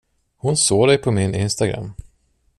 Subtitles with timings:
[0.37, 1.93] Hon såg dig på min Instagram.